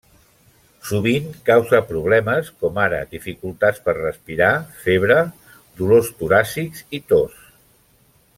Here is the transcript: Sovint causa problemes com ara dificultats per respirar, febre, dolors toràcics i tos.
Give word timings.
Sovint 0.91 1.27
causa 1.49 1.81
problemes 1.89 2.49
com 2.63 2.79
ara 2.85 3.01
dificultats 3.11 3.85
per 3.89 3.95
respirar, 3.99 4.51
febre, 4.87 5.19
dolors 5.83 6.11
toràcics 6.23 6.83
i 7.01 7.03
tos. 7.13 7.39